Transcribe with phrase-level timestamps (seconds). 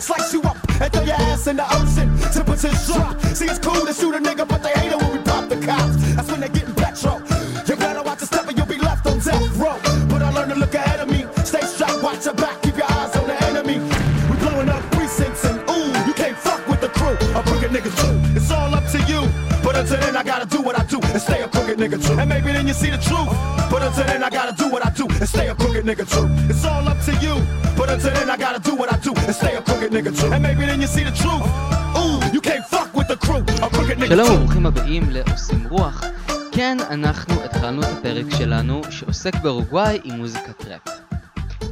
[0.00, 2.08] Slice you up and throw your ass in the ocean.
[2.32, 3.20] Temperatures drop.
[3.36, 5.56] See, it's cool to shoot a nigga, but they hate it when we pop the
[5.60, 5.96] cops.
[6.16, 7.20] That's when they getting petrol.
[7.68, 9.78] You better watch your step or you'll be left on death row.
[10.08, 11.26] But I learned to look ahead of me.
[11.44, 13.78] Stay strapped, watch your back, keep your eyes on the enemy.
[14.30, 17.16] We blowing up precincts and ooh, you can't fuck with the crew.
[17.36, 18.16] A crooked nigga too.
[18.34, 19.28] It's all up to you.
[19.62, 22.18] But until then, I gotta do what I do and stay a crooked nigga true.
[22.18, 23.28] And maybe then you see the truth.
[23.70, 26.28] But until then, I gotta do what I do and stay a crooked nigga true.
[26.48, 27.36] It's all up to you.
[27.76, 28.69] But until then, I gotta do
[29.90, 30.32] crooked nigga true.
[30.32, 31.46] And maybe then you see the truth.
[32.00, 33.42] Ooh, you can't fuck with the crew.
[33.66, 34.30] A crooked nigga שלום.
[34.34, 36.04] וברוכים הבאים לעושים רוח.
[36.52, 40.80] כן, אנחנו התחלנו את הפרק שלנו שעוסק באורוגוואי עם מוזיקת ראפ.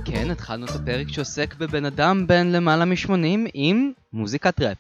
[0.05, 4.77] כן, התחלנו את הפרק שעוסק בבן אדם בן למעלה מ-80 עם מוזיקת ראפ.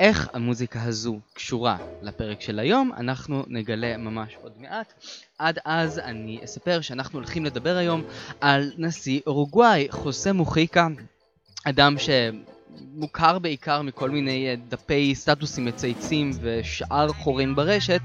[0.00, 4.92] איך המוזיקה הזו קשורה לפרק של היום, אנחנו נגלה ממש עוד מעט.
[5.38, 8.02] עד אז אני אספר שאנחנו הולכים לדבר היום
[8.40, 10.86] על נשיא אורוגוואי, חוסה מוחיקה,
[11.64, 11.98] אדם
[12.78, 18.00] שמוכר בעיקר מכל מיני אה, דפי סטטוסים מצייצים ושאר חורים ברשת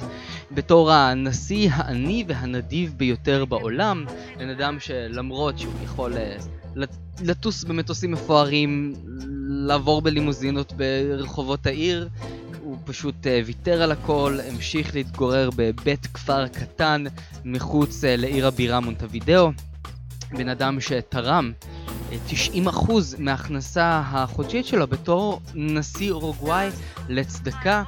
[0.52, 4.06] בתור הנשיא העני והנדיב ביותר בעולם,
[4.38, 6.36] בן אדם שלמרות שהוא יכול אה,
[6.76, 8.94] לט- לטוס במטוסים מפוארים,
[9.48, 12.09] לעבור בלימוזינות ברחובות העיר,
[12.64, 17.03] הוא פשוט אה, ויתר על הכל, המשיך להתגורר בבית כפר קטן
[17.46, 19.52] מחוץ לעיר הבירה מונטווידאו.
[20.38, 21.52] בן אדם שתרם
[22.12, 26.70] 90% מההכנסה החודשית שלו בתור נשיא אורוגוואי
[27.09, 27.84] לצדקה.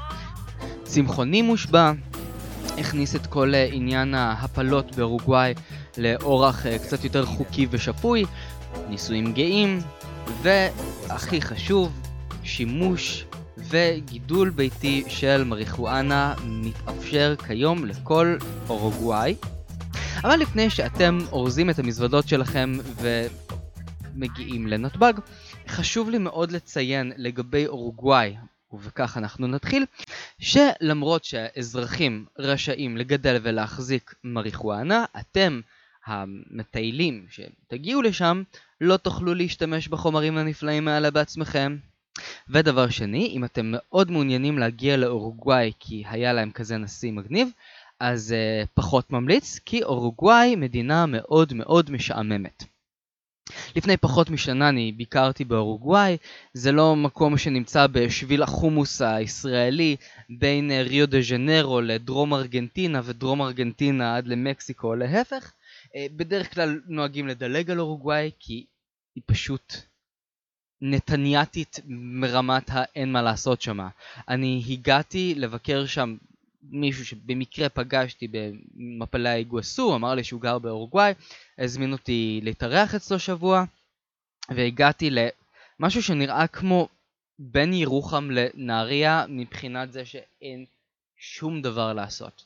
[0.83, 1.91] צמחוני מושבע,
[2.77, 5.53] הכניס את כל אה, עניין ההפלות באורוגוואי
[5.97, 8.25] לאורח אה, קצת יותר חוקי ושפוי,
[8.89, 9.79] נישואים גאים,
[10.41, 11.91] והכי חשוב,
[12.43, 13.25] שימוש
[13.57, 18.37] וגידול ביתי של מריחואנה מתאפשר כיום לכל
[18.69, 19.35] אורוגוואי.
[20.23, 22.73] אבל לפני שאתם אורזים את המזוודות שלכם
[24.15, 25.13] ומגיעים לנתב"ג,
[25.67, 28.35] חשוב לי מאוד לציין לגבי אורוגוואי,
[28.71, 29.85] ובכך אנחנו נתחיל,
[30.39, 35.61] שלמרות שהאזרחים רשאים לגדל ולהחזיק מריחואנה, אתם,
[36.05, 38.43] המטיילים שתגיעו לשם,
[38.81, 41.77] לא תוכלו להשתמש בחומרים הנפלאים האלה בעצמכם.
[42.49, 47.49] ודבר שני, אם אתם מאוד מעוניינים להגיע לאורוגוואי כי היה להם כזה נשיא מגניב,
[47.99, 52.63] אז uh, פחות ממליץ, כי אורוגוואי מדינה מאוד מאוד משעממת.
[53.75, 56.17] לפני פחות משנה אני ביקרתי באורוגוואי,
[56.53, 59.95] זה לא מקום שנמצא בשביל החומוס הישראלי
[60.29, 65.53] בין אה, ריו דה ז'נרו לדרום ארגנטינה ודרום ארגנטינה עד למקסיקו או להפך.
[65.95, 68.65] אה, בדרך כלל נוהגים לדלג על אורוגוואי כי
[69.15, 69.73] היא פשוט
[70.81, 73.89] נתניאתית מרמת האין מה לעשות שמה.
[74.29, 76.15] אני הגעתי לבקר שם
[76.69, 81.13] מישהו שבמקרה פגשתי במפלי האיגואסו, אמר לי שהוא גר באורוגוואי,
[81.57, 83.63] הזמין אותי להתארח אצלו שבוע,
[84.49, 85.09] והגעתי
[85.79, 86.87] למשהו שנראה כמו
[87.39, 90.65] בין ירוחם לנהריה מבחינת זה שאין
[91.17, 92.45] שום דבר לעשות.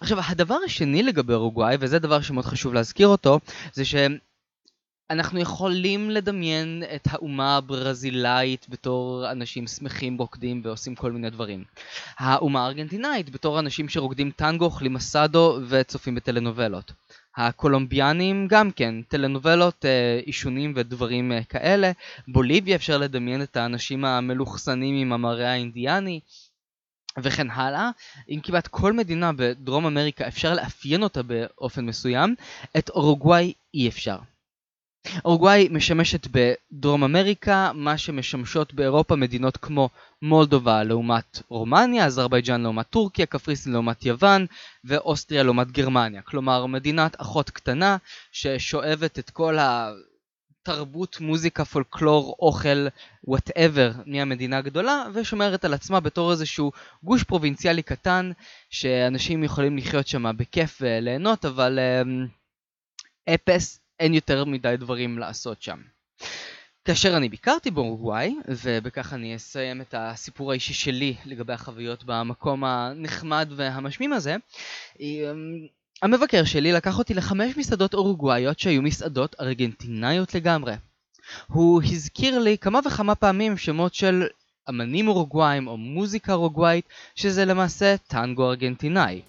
[0.00, 3.40] עכשיו, הדבר השני לגבי אורוגוואי, וזה דבר שמאוד חשוב להזכיר אותו,
[3.72, 3.84] זה
[5.12, 11.64] שאנחנו יכולים לדמיין את האומה הברזילאית בתור אנשים שמחים, רוקדים ועושים כל מיני דברים.
[12.18, 16.92] האומה הארגנטינאית בתור אנשים שרוקדים טנגו, אוכלים אסדו וצופים בטלנובלות.
[17.36, 21.92] הקולומביאנים גם כן, טלנובלות, אה, עישונים ודברים אה, כאלה.
[22.28, 26.20] בוליביה אפשר לדמיין את האנשים המלוכסנים עם המראה האינדיאני.
[27.22, 27.90] וכן הלאה,
[28.26, 32.34] עם כמעט כל מדינה בדרום אמריקה אפשר לאפיין אותה באופן מסוים,
[32.78, 34.16] את אורוגוואי אי אפשר.
[35.24, 39.88] אורוגוואי משמשת בדרום אמריקה, מה שמשמשות באירופה מדינות כמו
[40.22, 44.46] מולדובה לעומת רומניה, אזרבייג'אן לעומת טורקיה, קפריסין לעומת יוון
[44.84, 46.22] ואוסטריה לעומת גרמניה.
[46.22, 47.96] כלומר, מדינת אחות קטנה
[48.32, 52.86] ששואבת את כל התרבות, מוזיקה, פולקלור, אוכל,
[53.24, 58.30] whatever מהמדינה הגדולה ושומרת על עצמה בתור איזשהו גוש פרובינציאלי קטן
[58.70, 62.26] שאנשים יכולים לחיות שם בכיף וליהנות, אבל אמ,
[63.34, 65.78] אפס אין יותר מדי דברים לעשות שם.
[66.84, 73.48] כאשר אני ביקרתי באורוגוואי, ובכך אני אסיים את הסיפור האישי שלי לגבי החוויות במקום הנחמד
[73.56, 74.36] והמשמים הזה,
[75.00, 75.66] אמ,
[76.02, 80.74] המבקר שלי לקח אותי לחמש מסעדות אורוגוואיות שהיו מסעדות ארגנטינאיות לגמרי.
[81.46, 84.26] הוא הזכיר לי כמה וכמה פעמים שמות של
[84.68, 86.84] אמנים אורוגוואים או מוזיקה אורוגוואית,
[87.14, 89.22] שזה למעשה טנגו ארגנטינאי.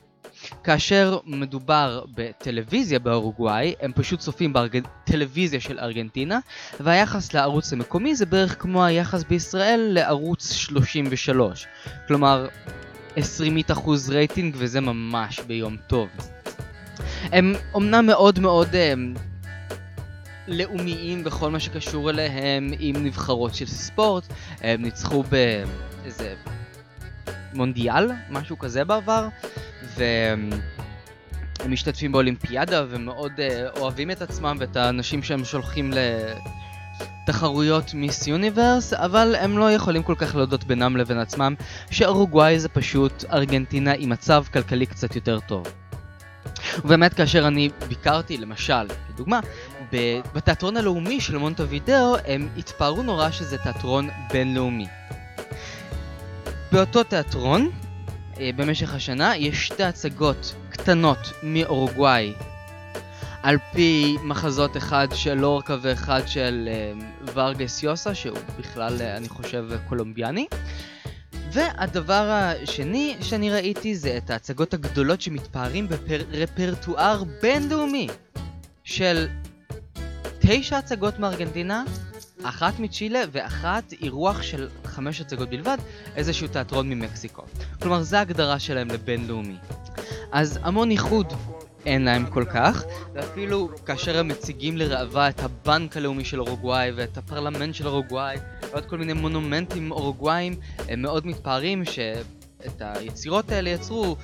[0.64, 6.40] כאשר מדובר בטלוויזיה באורוגוואי, הם פשוט צופים בטלוויזיה של ארגנטינה,
[6.80, 11.68] והיחס לערוץ המקומי זה בערך כמו היחס בישראל לערוץ 33.
[12.08, 12.48] כלומר,
[13.16, 13.20] 20%
[14.10, 16.08] רייטינג וזה ממש ביום טוב.
[17.32, 19.14] הם אומנם מאוד מאוד הם,
[20.48, 24.24] לאומיים בכל מה שקשור אליהם עם נבחרות של ספורט.
[24.62, 26.36] הם ניצחו באיזה
[27.54, 29.28] מונדיאל, משהו כזה בעבר,
[29.98, 30.50] והם
[31.66, 35.92] משתתפים באולימפיאדה ומאוד uh, אוהבים את עצמם ואת האנשים שהם שולחים
[37.24, 41.56] לתחרויות מיס יוניברס, אבל הם לא יכולים כל כך להודות בינם לבין עצמם
[41.92, 45.68] שאורוגוואי זה פשוט ארגנטינה עם מצב כלכלי קצת יותר טוב.
[46.80, 49.40] ובאמת כאשר אני ביקרתי, למשל, כדוגמה,
[50.34, 54.88] בתיאטרון הלאומי של מונטה וידאו, הם התפארו נורא שזה תיאטרון בינלאומי.
[56.72, 57.87] באותו תיאטרון, אה,
[58.40, 62.34] במשך השנה, יש שתי הצגות קטנות מאורוגוואי,
[63.44, 66.92] על פי מחזות אחד של לורקה ואחד של אה,
[67.34, 70.48] ורגס יוסה, שהוא בכלל, אה, אני חושב, קולומביאני.
[71.52, 78.08] והדבר השני שאני ראיתי זה את ההצגות הגדולות שמתפארים ברפרטואר בינלאומי
[78.84, 79.28] של
[80.40, 81.84] תשע הצגות מארגנטינה,
[82.44, 85.78] אחת מצ'ילה ואחת אירוח של חמש הצגות בלבד,
[86.16, 87.44] איזשהו תיאטרון ממקסיקו.
[87.82, 89.56] כלומר, זו ההגדרה שלהם לבינלאומי.
[90.32, 91.34] אז המון איחוד
[91.86, 97.18] אין להם כל כך, ואפילו כאשר הם מציגים לראווה את הבנק הלאומי של אורוגוואי ואת
[97.18, 98.38] הפרלמנט של אורוגוואי
[98.72, 100.56] ועוד כל מיני מונומנטים אורוגוואים,
[100.90, 104.16] הם מאוד מתפארים שאת היצירות האלה יצרו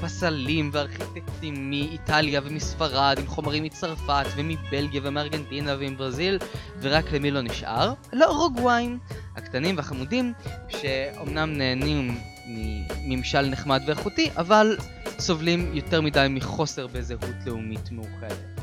[0.00, 6.38] פסלים וארכיטקטים מאיטליה ומספרד, עם חומרים מצרפת ומבלגיה ומארגנטינה ועם ברזיל,
[6.80, 7.92] ורק למי לא נשאר?
[8.12, 8.98] לאורוגוואים,
[9.36, 10.32] הקטנים והחמודים,
[10.68, 14.76] שאומנם נהנים מממשל נחמד ואיכותי, אבל
[15.18, 18.60] סובלים יותר מדי מחוסר בזהות לאומית מאוחדת.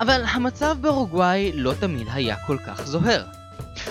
[0.00, 3.43] אבל המצב באורוגוואי לא תמיד היה כל כך זוהר.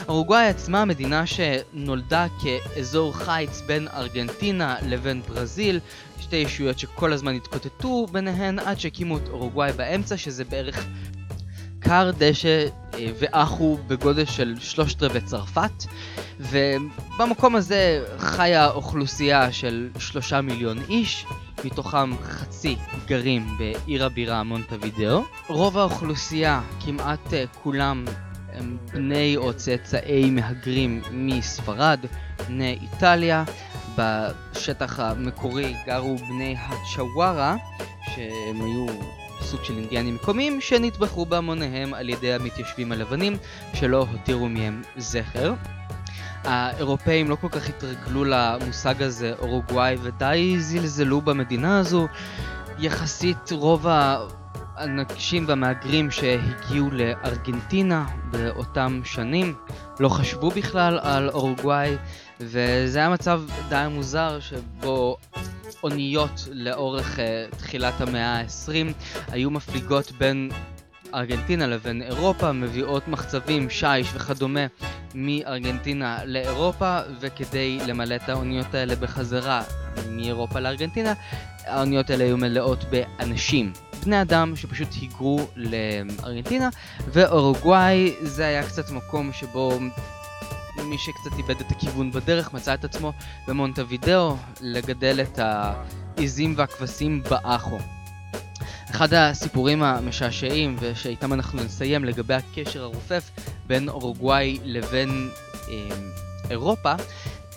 [0.08, 5.80] אורוגוואי עצמה מדינה שנולדה כאזור חיץ בין ארגנטינה לבין ברזיל,
[6.20, 10.86] שתי ישויות שכל הזמן התקוטטו ביניהן עד שהקימו את אורוגוואי באמצע שזה בערך
[11.82, 15.84] כר דשא אה, ואחו בגודל של שלושת רבעי צרפת.
[16.40, 21.26] ובמקום הזה חיה אוכלוסייה של שלושה מיליון איש
[21.66, 22.76] מתוכם חצי
[23.06, 25.24] גרים בעיר הבירה מונטווידאו.
[25.48, 28.06] רוב האוכלוסייה, כמעט אה, כולם
[28.54, 32.00] הם בני או צאצאי מהגרים מספרד,
[32.48, 33.44] בני איטליה.
[33.98, 37.56] בשטח המקורי גרו בני הצ'ווארה,
[38.16, 38.86] שהם היו
[39.42, 43.38] סוג של אינדיאנים מקומיים, שנטבחו בהמוניהם על ידי המתיישבים הלבנים,
[43.74, 45.54] שלא הותירו מהם זכר.
[46.44, 52.08] האירופאים לא כל כך התרגלו למושג הזה, אורוגוואי, ודי זלזלו במדינה הזו.
[52.80, 53.88] יחסית רוב
[54.76, 59.56] האנשים והמהגרים שהגיעו לארגנטינה באותם שנים
[60.00, 61.96] לא חשבו בכלל על אורוגוואי
[62.40, 65.18] וזה היה מצב די מוזר שבו
[65.84, 68.72] אוניות לאורך uh, תחילת המאה ה-20
[69.32, 70.50] היו מפליגות בין
[71.16, 74.66] ארגנטינה לבין אירופה, מביאות מחצבים, שיש וכדומה
[75.16, 79.62] מארגנטינה לאירופה וכדי למלא את האוניות האלה בחזרה
[80.10, 81.14] מאירופה לארגנטינה
[81.66, 83.74] האוניות האלה היו מלאות באנשים.
[84.04, 86.70] בני אדם שפשוט היגרו לארגנטינה,
[87.08, 89.80] ואורוגוואי זה היה קצת מקום שבו
[90.84, 93.14] מי שקצת איבד את הכיוון בדרך מצא את עצמו
[93.48, 97.80] במונטה וידאו לגדל את העיזים והכבשים באחו.
[98.92, 103.32] אחד הסיפורים המשעשעים ושאיתם אנחנו נסיים לגבי הקשר הרופף
[103.68, 105.30] בין אורוגוואי לבין
[105.70, 105.74] אה,
[106.50, 106.94] אירופה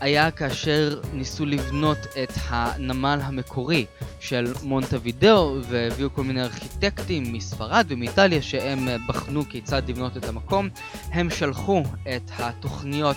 [0.00, 3.86] היה כאשר ניסו לבנות את הנמל המקורי
[4.20, 10.68] של מונטה וידאו והביאו כל מיני ארכיטקטים מספרד ומאיטליה שהם בחנו כיצד לבנות את המקום.
[11.12, 11.82] הם שלחו
[12.16, 13.16] את התוכניות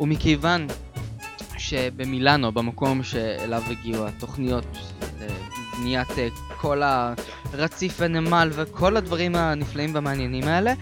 [0.00, 0.66] ומכיוון
[1.58, 4.78] שבמילאנו, במקום שאליו הגיעו התוכניות
[5.20, 6.08] לבניית
[6.60, 6.82] כל
[7.52, 10.74] הרציף הנמל וכל הדברים הנפלאים והמעניינים האלה,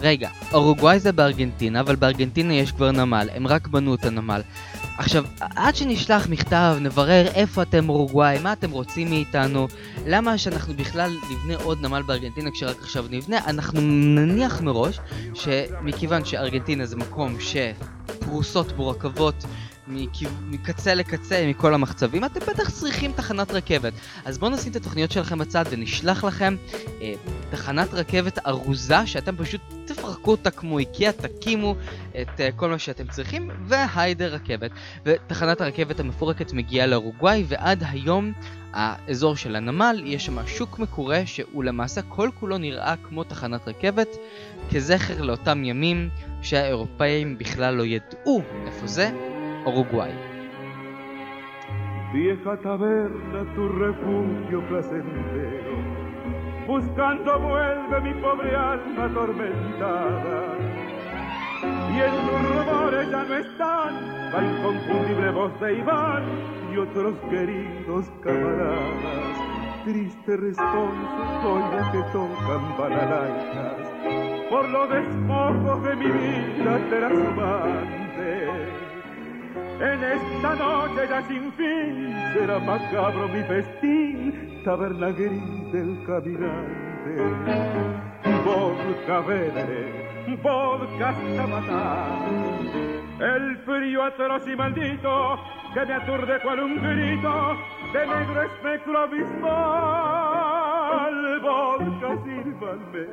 [0.00, 4.42] רגע, אורוגוואי זה בארגנטינה, אבל בארגנטינה יש כבר נמל, הם רק בנו את הנמל.
[4.98, 9.68] עכשיו, עד שנשלח מכתב, נברר איפה אתם אורוגוואי, מה אתם רוצים מאיתנו,
[10.06, 15.00] למה שאנחנו בכלל נבנה עוד נמל בארגנטינה כשרק עכשיו נבנה, אנחנו נניח מראש
[15.34, 19.44] שמכיוון שארגנטינה זה מקום שפרוסות בו רכבות
[20.46, 23.92] מקצה לקצה מכל המחצבים, אתם בטח צריכים תחנת רכבת.
[24.24, 26.56] אז בואו נשים את התוכניות שלכם בצד ונשלח לכם
[27.02, 27.14] אה,
[27.50, 31.74] תחנת רכבת ארוזה שאתם פשוט תפרקו אותה כמו איקאה, תקימו
[32.22, 34.70] את אה, כל מה שאתם צריכים, והיידה רכבת.
[35.04, 38.32] ותחנת הרכבת המפורקת מגיעה לאורוגוואי, ועד היום
[38.72, 44.08] האזור של הנמל, יש שם שוק מקורה שהוא למעשה כל כולו נראה כמו תחנת רכבת,
[44.74, 46.08] כזכר לאותם ימים
[46.42, 49.10] שהאירופאים בכלל לא ידעו איפה זה,
[49.66, 50.12] Uruguay.
[52.12, 55.76] Vieja taberna, tu refugio placentero,
[56.66, 60.40] buscando vuelve mi pobre alma atormentada.
[61.62, 66.24] Y en sus rumores ya no están la inconfundible voz de Iván
[66.72, 69.84] y otros queridos camaradas.
[69.84, 71.62] Triste responso hoy
[71.92, 73.90] que tocan balalaitas
[74.50, 78.89] por los despojos de mi vida amante.
[79.80, 87.16] En esta noche ya sin fin será macabro mi festín, taberna gris del caminante.
[88.44, 92.28] Vodka verde, vodka hasta matar.
[93.20, 95.38] El frío atroz y maldito
[95.72, 97.56] que me aturde cual un grito
[97.94, 99.40] de negro espectro abismal.
[101.40, 103.06] Vodka, sírvanme,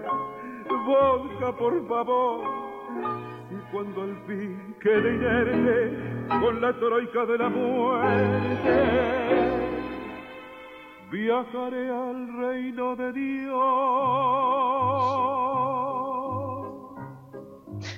[0.85, 3.36] vodka por favor
[3.71, 5.77] cuando al fin quede inerte
[6.41, 8.75] con la troika de la muerte,
[11.11, 14.07] viajaré al reino de Dios.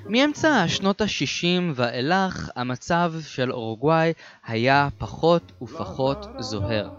[0.10, 4.14] מאמצע שנות ה-60 ואילך המצב של אורוגוואי
[4.48, 6.90] היה פחות ופחות זוהר.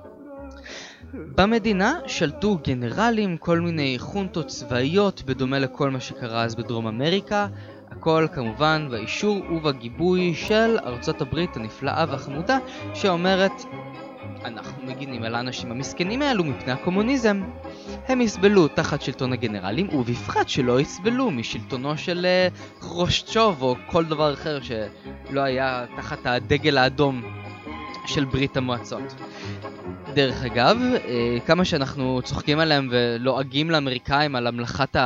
[1.13, 7.47] במדינה שלטו גנרלים, כל מיני חונטות צבאיות, בדומה לכל מה שקרה אז בדרום אמריקה,
[7.91, 12.59] הכל כמובן באישור ובגיבוי של ארצות הברית הנפלאה והחמודה
[12.95, 13.53] שאומרת
[14.45, 17.43] אנחנו מגינים על האנשים המסכנים האלו מפני הקומוניזם.
[18.09, 24.35] הם יסבלו תחת שלטון הגנרלים, ובפרט שלא יסבלו משלטונו של uh, חרושצ'וב או כל דבר
[24.35, 27.23] אחר שלא היה תחת הדגל האדום
[28.07, 29.15] של ברית המועצות.
[30.15, 31.09] דרך אגב, uh,
[31.47, 34.97] כמה שאנחנו צוחקים עליהם ולועגים לאמריקאים על המלאכת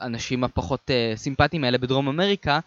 [0.00, 2.60] האנשים הפחות uh, סימפטיים האלה בדרום אמריקה,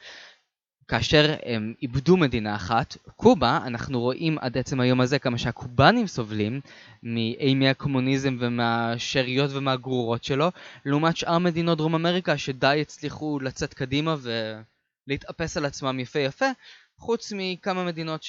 [0.92, 6.62] כאשר הם איבדו מדינה אחת, קובה, אנחנו רואים עד עצם היום הזה כמה שהקובנים סובלים
[7.04, 10.52] מאימי הקומוניזם ומהשאריות ומהגרורות שלו,
[10.86, 14.16] לעומת שאר מדינות דרום אמריקה שדי הצליחו לצאת קדימה
[15.08, 16.46] ולהתאפס על עצמם יפה יפה,
[16.98, 18.26] חוץ מכמה מדינות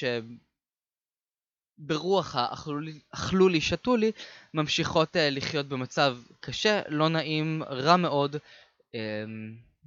[1.79, 4.11] שברוח האכלו לי שתו לי
[4.53, 8.35] ממשיכות אה, לחיות במצב קשה, לא נעים, רע מאוד,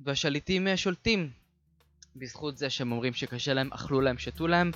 [0.04, 1.30] והשליטים אה, שולטים
[2.16, 4.70] בזכות זה שהם אומרים שקשה להם, אכלו להם, שתו להם,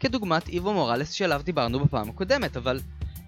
[0.00, 2.80] כדוגמת איבו מורלס שעליו דיברנו בפעם הקודמת, אבל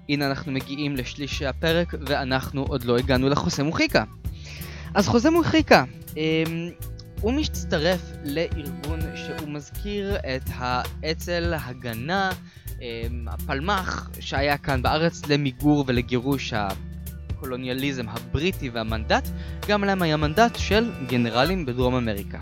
[0.08, 4.04] הנה אנחנו מגיעים לשליש הפרק ואנחנו עוד לא הגענו לחוסה מוחיקה.
[4.94, 5.84] אז חוזה מוחיקה,
[6.16, 6.70] אמ,
[7.20, 12.30] הוא מצטרף לארגון שהוא מזכיר את האצ"ל הגנה,
[12.80, 16.52] אמ, הפלמ"ח שהיה כאן בארץ למיגור ולגירוש
[17.44, 19.28] הקולוניאליזם הבריטי והמנדט,
[19.68, 22.38] גם להם היה מנדט של גנרלים בדרום אמריקה.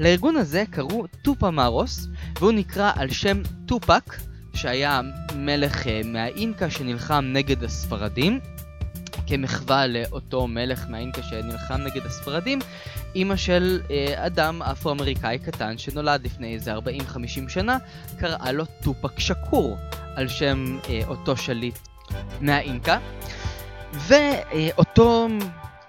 [0.00, 2.06] לארגון הזה קראו טופה מארוס,
[2.38, 4.16] והוא נקרא על שם טופק,
[4.54, 5.00] שהיה
[5.36, 8.40] מלך אה, מהאינקה שנלחם נגד הספרדים.
[9.26, 12.58] כמחווה לאותו מלך מהאינקה שנלחם נגד הספרדים,
[13.14, 16.78] אימא של אה, אדם אפרו-אמריקאי קטן שנולד לפני איזה 40-50
[17.48, 17.78] שנה,
[18.18, 19.78] קראה לו טופק שקור,
[20.16, 21.78] על שם אה, אותו שליט
[22.40, 22.98] מהאינקה.
[23.92, 25.28] ואותו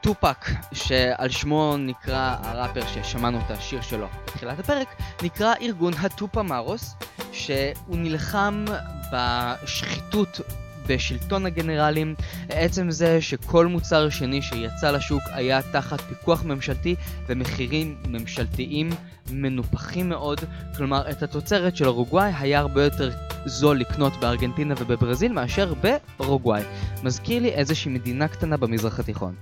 [0.01, 4.87] טופק, שעל שמו נקרא הראפר ששמענו את השיר שלו בתחילת הפרק,
[5.21, 6.95] נקרא ארגון הטופה מארוס,
[7.31, 8.65] שהוא נלחם
[9.11, 10.39] בשחיתות
[10.87, 12.15] בשלטון הגנרלים,
[12.49, 16.95] עצם זה שכל מוצר שני שיצא לשוק היה תחת פיקוח ממשלתי
[17.27, 18.89] ומחירים ממשלתיים
[19.31, 20.39] מנופחים מאוד,
[20.77, 23.11] כלומר את התוצרת של אורוגוואי היה הרבה יותר
[23.45, 25.73] זול לקנות בארגנטינה ובברזיל מאשר
[26.17, 26.63] באורוגוואי.
[27.03, 29.35] מזכיר לי איזושהי מדינה קטנה במזרח התיכון.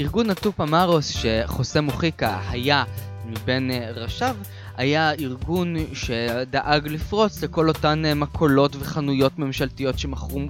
[0.00, 2.84] ארגון הטופה מארוס שחוסה מוחיקה היה
[3.26, 4.36] מבין אה, ראשיו,
[4.76, 10.40] היה ארגון שדאג לפרוץ לכל אותן אה, מכולות וחנויות ממשלתיות שמכרו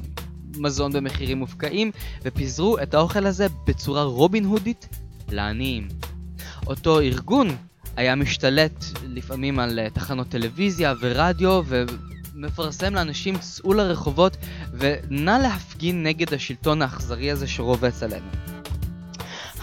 [0.56, 1.90] מזון במחירים מופקעים
[2.22, 4.88] ופיזרו את האוכל הזה בצורה רובין הודית
[5.28, 5.88] לעניים.
[6.66, 7.48] אותו ארגון
[7.96, 14.36] היה משתלט לפעמים על אה, תחנות טלוויזיה ורדיו ומפרסם לאנשים צאו לרחובות
[14.72, 18.53] ונא להפגין נגד השלטון האכזרי הזה שרובץ עלינו.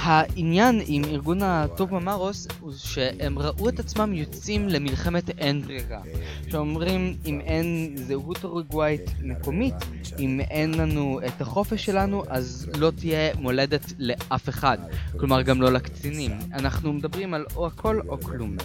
[0.02, 6.02] העניין עם ארגון הטוב ממרוס הוא שהם ראו את עצמם יוצאים למלחמת אין ברירה.
[6.50, 9.74] שאומרים אם אין זהות אורוגוואית מקומית,
[10.20, 14.78] אם אין לנו את החופש שלנו, אז לא תהיה מולדת לאף אחד.
[15.20, 16.32] כלומר גם לא לקצינים.
[16.54, 18.56] אנחנו מדברים על או הכל או כלום.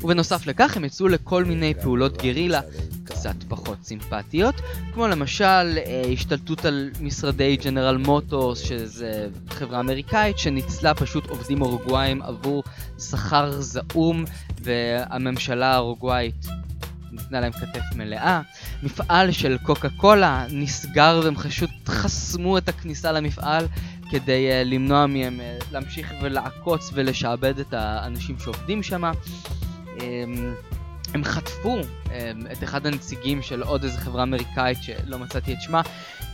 [0.00, 2.60] ובנוסף לכך הם יצאו לכל מיני פעולות גרילה
[3.18, 4.54] קצת פחות סימפטיות,
[4.94, 12.22] כמו למשל אה, השתלטות על משרדי ג'נרל מוטורס, שזה חברה אמריקאית, שניצלה פשוט עובדים אורוגוואים
[12.22, 12.62] עבור
[12.98, 14.24] שכר זעום,
[14.62, 16.46] והממשלה האורוגוואית
[17.12, 18.40] נתנה להם כתף מלאה.
[18.82, 23.66] מפעל של קוקה קולה נסגר והם פשוט חסמו את הכניסה למפעל
[24.10, 29.12] כדי uh, למנוע מהם uh, להמשיך ולעקוץ ולשעבד את האנשים שעובדים שם.
[31.14, 32.10] הם חטפו um,
[32.52, 35.82] את אחד הנציגים של עוד איזה חברה אמריקאית שלא מצאתי את שמה,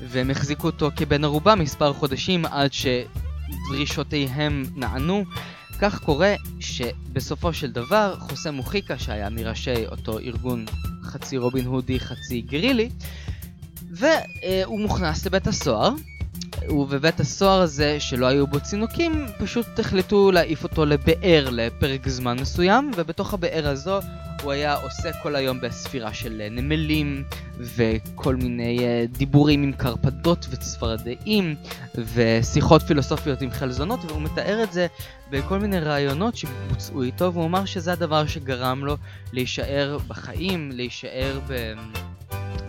[0.09, 5.25] והם החזיקו אותו כבן ערובה מספר חודשים עד שדרישותיהם נענו.
[5.81, 10.65] כך קורה שבסופו של דבר חוסה מוחיקה שהיה מראשי אותו ארגון
[11.03, 12.91] חצי רובין הודי חצי גרילי
[13.91, 15.91] והוא מוכנס לבית הסוהר
[16.69, 22.91] ובבית הסוהר הזה שלא היו בו צינוקים פשוט החליטו להעיף אותו לבאר לפרק זמן מסוים
[22.97, 24.01] ובתוך הבאר הזו
[24.45, 27.25] הוא היה עושה כל היום בספירה של נמלים
[27.59, 31.55] וכל מיני אה, דיבורים עם קרפדות וצפרדעים
[32.15, 34.87] ושיחות פילוסופיות עם חלזונות והוא מתאר את זה
[35.31, 38.97] בכל מיני רעיונות שבוצעו איתו והוא אמר שזה הדבר שגרם לו
[39.33, 41.41] להישאר בחיים, להישאר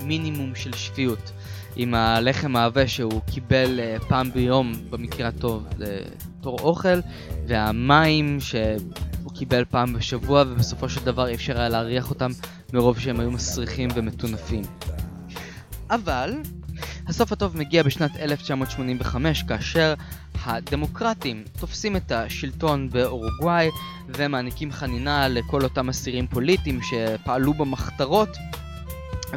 [0.01, 1.31] במינימום של שפיות.
[1.75, 6.99] עם הלחם העבה שהוא קיבל אה, פעם ביום במקרה הטוב לתור אוכל
[7.47, 8.37] והמים
[9.25, 12.31] שהוא קיבל פעם בשבוע ובסופו של דבר אי אפשר היה להריח אותם
[12.73, 14.61] מרוב שהם היו מסריחים ומטונפים.
[15.89, 16.33] אבל
[17.07, 19.93] הסוף הטוב מגיע בשנת 1985 כאשר
[20.45, 23.69] הדמוקרטים תופסים את השלטון באורוגוואי
[24.07, 28.37] ומעניקים חנינה לכל אותם אסירים פוליטיים שפעלו במחתרות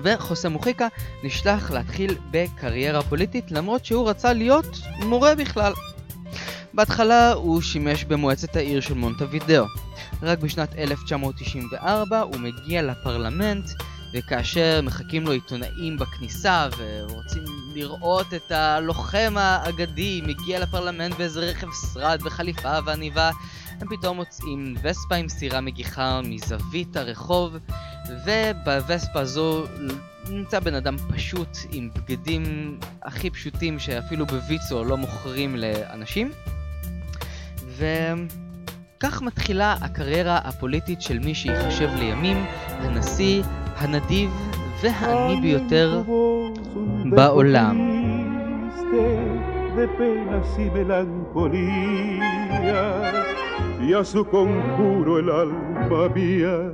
[0.02, 0.86] וחוסה מוחיקה
[1.24, 5.72] נשלח להתחיל בקריירה פוליטית למרות שהוא רצה להיות מורה בכלל.
[6.74, 9.64] בהתחלה הוא שימש במועצת העיר של מונטווידאו.
[10.22, 13.70] רק בשנת 1994 הוא מגיע לפרלמנט
[14.14, 17.42] וכאשר מחכים לו עיתונאים בכניסה ורוצים
[17.74, 23.30] לראות את הלוחם האגדי מגיע לפרלמנט באיזה רכב שרד וחליפה ועניבה,
[23.80, 27.56] הם פתאום מוצאים וספה עם סירה מגיחה מזווית הרחוב,
[28.24, 29.64] ובווספה הזו
[30.28, 36.30] נמצא בן אדם פשוט עם בגדים הכי פשוטים שאפילו בוויצו לא מוכרים לאנשים.
[37.78, 43.42] וכך מתחילה הקריירה הפוליטית של מי שיחשב לימים הנשיא
[43.76, 44.30] הנדיב
[44.82, 46.02] והעני ביותר
[47.10, 47.98] בעולם.
[53.80, 56.72] y a su conjuro el alma mía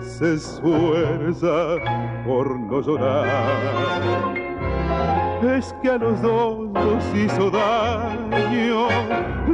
[0.00, 1.76] se esfuerza
[2.24, 4.28] por no llorar.
[5.42, 8.88] Es que a los dos nos hizo daño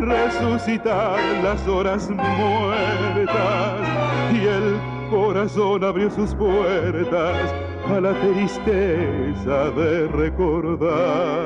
[0.01, 3.89] resucitar las horas muertas
[4.33, 7.55] y el corazón abrió sus puertas
[7.87, 11.45] a la tristeza de recordar.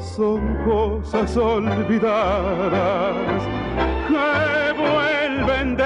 [0.00, 3.14] Son cosas olvidadas
[4.08, 5.76] que vuelven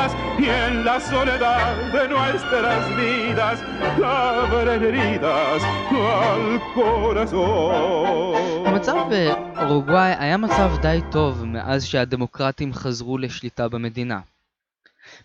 [0.00, 3.58] desdeñidas y en la soledad de nuestras vidas
[4.04, 8.66] abren heridas al corazón.
[8.66, 14.20] המצב באורוגוואי היה מצב די טוב מאז שהדמוקרטים חזרו לשליטה במדינה.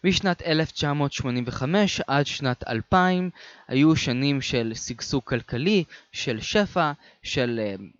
[0.04, 3.30] משנת 1985 עד שנת 2000
[3.68, 6.92] היו שנים של שגשוג כלכלי, של שפע,
[7.24, 7.95] של uh,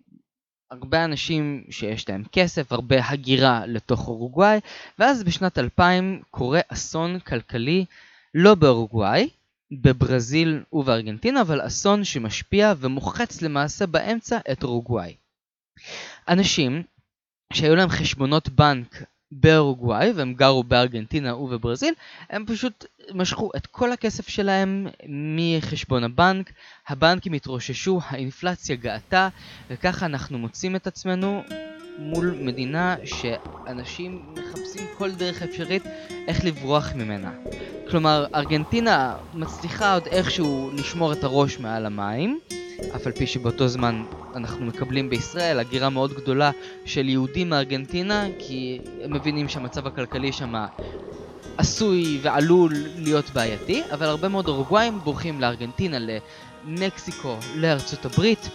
[0.70, 4.58] הרבה אנשים שיש להם כסף, הרבה הגירה לתוך אורוגוואי,
[4.98, 7.84] ואז בשנת 2000 קורה אסון כלכלי
[8.34, 9.28] לא באורוגוואי,
[9.70, 15.16] בברזיל ובארגנטינה, אבל אסון שמשפיע ומוחץ למעשה באמצע את אורוגוואי.
[16.28, 16.82] אנשים
[17.52, 21.94] שהיו להם חשבונות בנק באורוגוואי והם גרו בארגנטינה ובברזיל,
[22.30, 22.84] הם פשוט
[23.14, 26.52] משכו את כל הכסף שלהם מחשבון הבנק,
[26.88, 29.28] הבנקים התרוששו, האינפלציה גאתה,
[29.70, 31.42] וככה אנחנו מוצאים את עצמנו
[31.98, 35.82] מול מדינה שאנשים מחפשים כל דרך אפשרית
[36.28, 37.30] איך לברוח ממנה.
[37.90, 42.40] כלומר, ארגנטינה מצליחה עוד איכשהו לשמור את הראש מעל המים,
[42.96, 44.04] אף על פי שבאותו זמן
[44.34, 46.50] אנחנו מקבלים בישראל הגירה מאוד גדולה
[46.84, 50.54] של יהודים מארגנטינה, כי הם מבינים שהמצב הכלכלי שם
[51.56, 55.98] עשוי ועלול להיות בעייתי, אבל הרבה מאוד אורוגוואים בורחים לארגנטינה,
[56.66, 58.48] למקסיקו, לארצות הברית.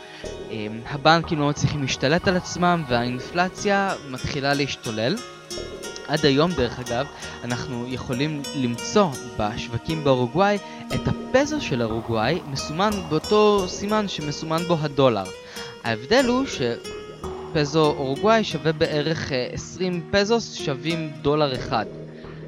[0.51, 5.15] אמ, הבנקים לא מצליחים להשתלט על עצמם והאינפלציה מתחילה להשתולל.
[6.07, 7.07] עד היום דרך אגב,
[7.43, 9.07] אנחנו יכולים למצוא
[9.39, 10.57] בשווקים באורוגוואי
[10.95, 15.23] את הפזו של אורוגוואי מסומן באותו סימן שמסומן בו הדולר.
[15.83, 21.85] ההבדל הוא שפזו אורוגוואי שווה בערך 20 אה, פזוס שווים דולר אחד.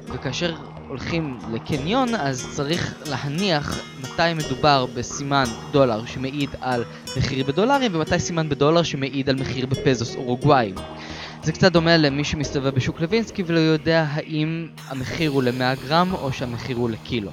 [0.06, 0.54] וכאשר
[0.88, 6.84] הולכים לקניון אז צריך להניח מתי מדובר בסימן דולר שמעיד על
[7.16, 10.74] מחיר בדולרים ומתי סימן בדולר שמעיד על מחיר בפזוס אורוגוואיים.
[11.42, 16.32] זה קצת דומה למי שמסתובב בשוק לוינסקי ולא יודע האם המחיר הוא ל-100 גרם או
[16.32, 17.30] שהמחיר הוא לקילו.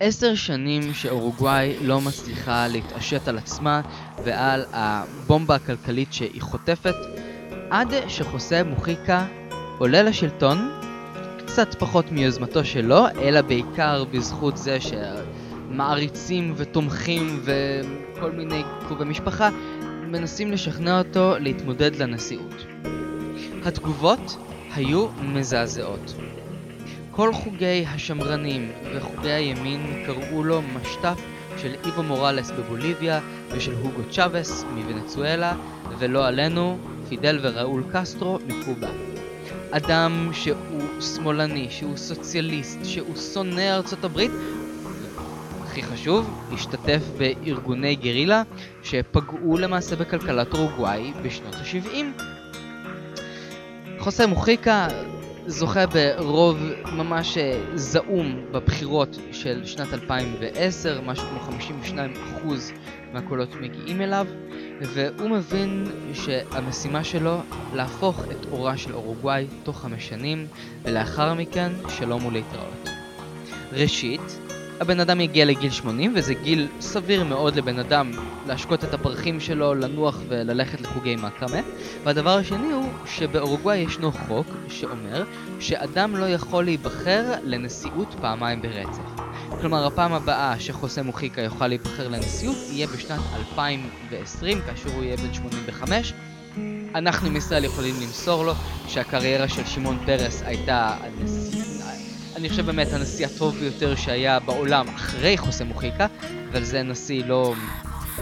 [0.00, 3.80] עשר שנים שאורוגוואי לא מצליחה להתעשת על עצמה
[4.24, 6.94] ועל הבומבה הכלכלית שהיא חוטפת,
[7.70, 9.26] עד שחוסה מוחיקה
[9.78, 10.70] עולה לשלטון,
[11.52, 19.50] קצת פחות מיוזמתו שלו, אלא בעיקר בזכות זה שמעריצים ותומכים וכל מיני קרובי משפחה
[20.06, 22.66] מנסים לשכנע אותו להתמודד לנשיאות.
[23.64, 24.36] התגובות
[24.74, 26.14] היו מזעזעות.
[27.10, 31.18] כל חוגי השמרנים וחוגי הימין קראו לו משת"פ
[31.58, 35.56] של איבו מורלס בבוליביה ושל הוגו צ'אבס מוונצואלה,
[35.98, 38.88] ולא עלינו, פידל וראול קסטרו מקובה.
[39.74, 40.71] אדם שהוא
[41.02, 44.30] שמאלני, שהוא סוציאליסט, שהוא שונא ארצות הברית,
[45.62, 48.42] הכי חשוב, השתתף בארגוני גרילה
[48.82, 52.22] שפגעו למעשה בכלכלת אורוגוואי בשנות ה-70.
[53.98, 54.88] חוסה מוחיקה
[55.46, 56.58] זוכה ברוב
[56.92, 61.58] ממש אה, זעום בבחירות של שנת 2010, משהו כמו
[62.44, 62.48] 52%
[63.12, 64.26] מהקולות מגיעים אליו,
[64.80, 67.36] והוא מבין שהמשימה שלו
[67.74, 70.46] להפוך את אורה של אורוגוואי תוך חמש שנים,
[70.82, 72.88] ולאחר מכן שלום ולהתראות.
[73.72, 74.38] ראשית,
[74.82, 78.10] הבן אדם יגיע לגיל 80, וזה גיל סביר מאוד לבן אדם
[78.46, 81.60] להשקות את הפרחים שלו, לנוח וללכת לחוגי מקרמה.
[82.04, 85.24] והדבר השני הוא שבאורוגוואי ישנו חוק שאומר
[85.60, 89.22] שאדם לא יכול להיבחר לנשיאות פעמיים ברצף.
[89.60, 95.34] כלומר, הפעם הבאה שחוסה מוחיקה יוכל להיבחר לנשיאות יהיה בשנת 2020, כאשר הוא יהיה בן
[95.34, 96.12] 85.
[96.94, 98.52] אנחנו עם ישראל יכולים למסור לו
[98.88, 101.61] שהקריירה של שמעון פרס הייתה הנשיא...
[102.42, 106.06] אני חושב באמת הנשיא הטוב ביותר שהיה בעולם אחרי חוסה מוחיקה,
[106.52, 107.54] אבל זה נשיא לא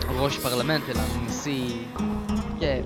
[0.09, 1.71] ראש פרלמנט, אלא נשיא...
[2.61, 2.81] כן,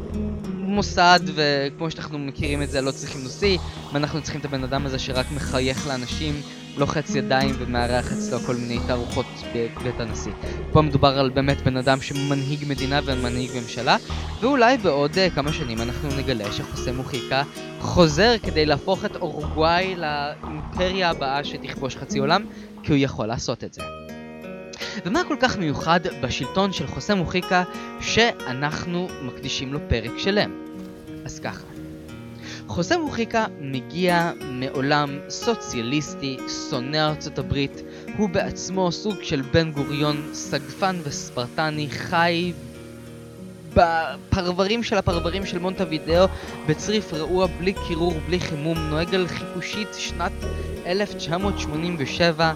[0.44, 3.58] מוסד, וכמו שאנחנו מכירים את זה, לא צריכים נשיא,
[3.92, 6.42] ואנחנו צריכים את הבן אדם הזה שרק מחייך לאנשים,
[6.76, 10.32] לוחץ ידיים ומארח אצלו כל מיני תערוכות בבית הנשיא.
[10.72, 13.96] פה מדובר על באמת בן אדם שמנהיג מדינה ומנהיג ממשלה,
[14.40, 17.42] ואולי בעוד uh, כמה שנים אנחנו נגלה שחוסה מוחיקה
[17.80, 22.44] חוזר כדי להפוך את אורוגוואי לאימפריה הבאה שתכבוש חצי עולם,
[22.82, 23.82] כי הוא יכול לעשות את זה.
[25.04, 27.62] ומה כל כך מיוחד בשלטון של חוסה מוחיקה
[28.00, 30.50] שאנחנו מקדישים לו פרק שלם?
[31.24, 31.73] אז ככה.
[32.66, 36.36] חוסה מוחיקה מגיע מעולם סוציאליסטי,
[36.70, 37.82] שונא ארצות הברית,
[38.18, 42.52] הוא בעצמו סוג של בן גוריון, סגפן וספרטני, חי
[43.74, 46.26] בפרברים של הפרברים של מונטה וידאו,
[46.68, 50.32] בצריף רעוע, בלי קירור, בלי חימום, נוהג על חיפושית שנת
[50.86, 52.52] 1987,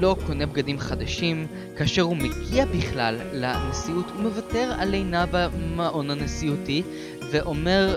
[0.00, 6.82] לא קונה בגדים חדשים, כאשר הוא מגיע בכלל לנשיאות הוא מוותר על לינה במעון הנשיאותי
[7.30, 7.96] ואומר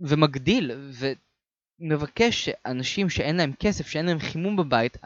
[0.00, 0.70] ומגדיל
[1.80, 4.96] ומבקש שאנשים שאין להם כסף, שאין להם חימום בבית,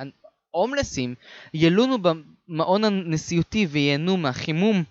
[0.51, 1.15] הומלסים,
[1.55, 4.85] ילונו במעון הנשיאותי וייהנו מהחימום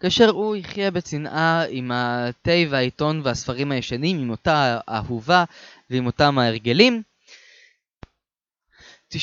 [0.00, 5.44] כאשר הוא יחיה בצנעה עם התה והעיתון והספרים הישנים, עם אותה אהובה
[5.90, 7.02] ועם אותם ההרגלים.
[9.12, 9.16] 90%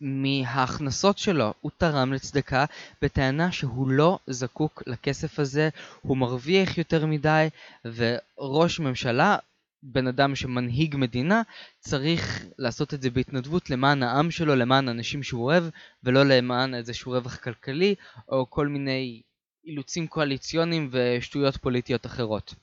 [0.00, 2.64] מההכנסות שלו הוא תרם לצדקה
[3.02, 5.68] בטענה שהוא לא זקוק לכסף הזה,
[6.02, 7.48] הוא מרוויח יותר מדי
[7.84, 9.36] וראש ממשלה,
[9.82, 11.42] בן אדם שמנהיג מדינה,
[11.80, 15.64] צריך לעשות את זה בהתנדבות למען העם שלו, למען אנשים שהוא אוהב
[16.04, 17.94] ולא למען איזשהו רווח כלכלי
[18.28, 19.22] או כל מיני
[19.64, 22.54] אילוצים קואליציוניים ושטויות פוליטיות אחרות.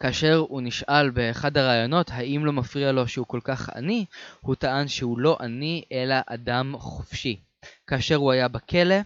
[0.00, 4.04] כאשר הוא נשאל באחד הראיונות האם לא מפריע לו שהוא כל כך עני,
[4.40, 7.40] הוא טען שהוא לא עני אלא אדם חופשי.
[7.86, 8.96] כאשר הוא היה בכלא,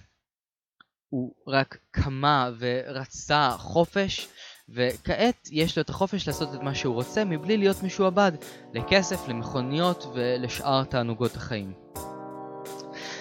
[1.08, 4.28] הוא רק קמה ורצה חופש,
[4.68, 8.32] וכעת יש לו את החופש לעשות את מה שהוא רוצה מבלי להיות משועבד
[8.74, 11.72] לכסף, למכוניות ולשאר תענוגות החיים.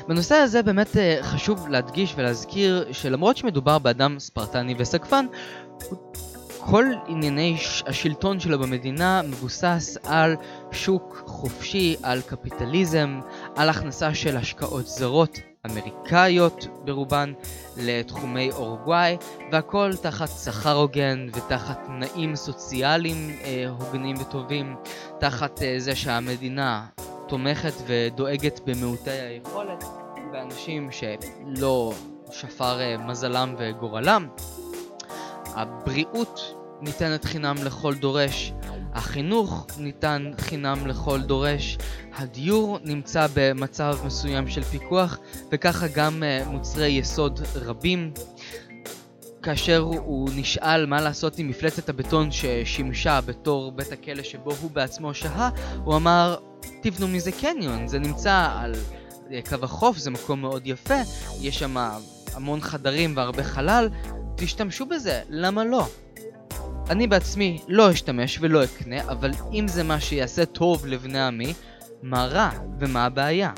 [0.07, 5.25] בנושא הזה באמת אה, חשוב להדגיש ולהזכיר שלמרות שמדובר באדם ספרטני וסגפן,
[6.65, 10.35] כל ענייני השלטון שלו במדינה מבוסס על
[10.71, 13.19] שוק חופשי, על קפיטליזם,
[13.55, 17.33] על הכנסה של השקעות זרות אמריקאיות ברובן
[17.77, 19.17] לתחומי אורוגוואי,
[19.51, 24.75] והכל תחת שכר הוגן ותחת תנאים סוציאליים אה, הוגנים וטובים,
[25.19, 26.85] תחת אה, זה שהמדינה
[27.27, 29.83] תומכת ודואגת במעוטי היכולת,
[30.31, 31.93] באנשים שלא
[32.31, 34.27] שפר אה, מזלם וגורלם.
[35.55, 38.53] הבריאות ניתנת חינם לכל דורש,
[38.93, 41.77] החינוך ניתן חינם לכל דורש,
[42.17, 45.17] הדיור נמצא במצב מסוים של פיקוח,
[45.51, 48.11] וככה גם אה, מוצרי יסוד רבים.
[49.43, 55.13] כאשר הוא נשאל מה לעשות עם מפלצת הבטון ששימשה בתור בית הכלא שבו הוא בעצמו
[55.13, 55.49] שהה,
[55.83, 56.35] הוא אמר,
[56.81, 58.73] תבנו מזה קניון, זה נמצא על
[59.49, 61.01] קו החוף זה מקום מאוד יפה,
[61.41, 61.77] יש שם
[62.33, 63.89] המון חדרים והרבה חלל,
[64.35, 65.87] תשתמשו בזה, למה לא?
[66.89, 71.53] אני בעצמי לא אשתמש ולא אקנה, אבל אם זה מה שיעשה טוב לבני עמי,
[72.03, 73.51] מה רע ומה הבעיה?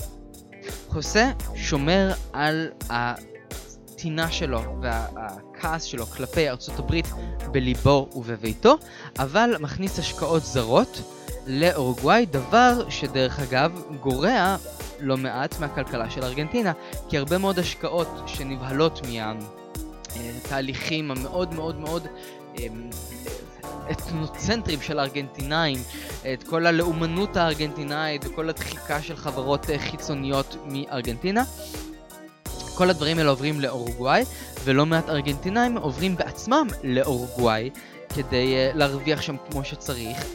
[0.88, 7.08] חוסה שומר על הטינה שלו והכעס שלו כלפי ארצות הברית
[7.52, 8.78] בליבו ובביתו,
[9.20, 11.02] אבל מכניס השקעות זרות
[11.48, 14.56] לאורוגוואי, דבר שדרך אגב גורע
[15.00, 16.72] לא מעט מהכלכלה של ארגנטינה,
[17.10, 19.02] כי הרבה מאוד השקעות שנבהלות
[20.18, 22.08] מהתהליכים המאוד מאוד מאוד
[22.58, 22.90] אמ,
[23.92, 25.78] אתנוצנטרים של הארגנטינאים,
[26.34, 31.44] את כל הלאומנות הארגנטינאית וכל הדחיקה של חברות אה, חיצוניות מארגנטינה.
[32.76, 34.24] כל הדברים האלה עוברים לאורוגוואי,
[34.64, 37.70] ולא מעט ארגנטינאים עוברים בעצמם לאורוגוואי
[38.16, 40.26] כדי uh, להרוויח שם כמו שצריך,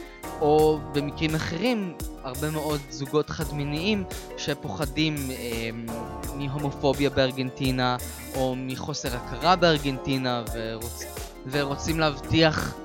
[0.43, 4.03] או במקרים אחרים, הרבה מאוד זוגות חד-מיניים
[4.37, 5.91] שפוחדים uh,
[6.35, 7.97] מהומופוביה בארגנטינה,
[8.35, 11.03] או מחוסר הכרה בארגנטינה, ורוצ...
[11.51, 12.75] ורוצים להבטיח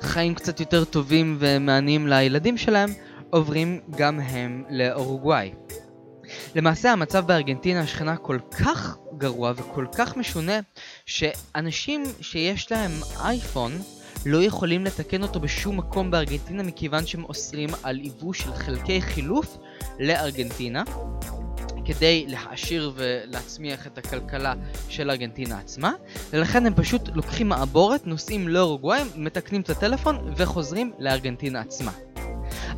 [0.00, 2.90] חיים קצת יותר טובים ומעניינים לילדים שלהם,
[3.30, 5.52] עוברים גם הם לאורוגוואי.
[6.54, 10.60] למעשה המצב בארגנטינה השכנה כל כך גרוע וכל כך משונה,
[11.06, 12.90] שאנשים שיש להם
[13.24, 13.72] אייפון
[14.26, 19.58] לא יכולים לתקן אותו בשום מקום בארגנטינה מכיוון שהם אוסרים על ייבוא של חלקי חילוף
[19.98, 20.82] לארגנטינה.
[21.84, 24.54] כדי להעשיר ולהצמיח את הכלכלה
[24.88, 25.92] של ארגנטינה עצמה,
[26.30, 31.92] ולכן הם פשוט לוקחים מעבורת, נוסעים לאורוגוואי, מתקנים את הטלפון וחוזרים לארגנטינה עצמה.